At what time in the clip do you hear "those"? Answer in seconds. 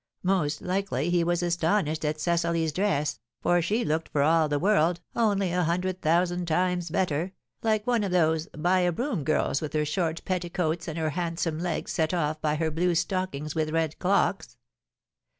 8.11-8.47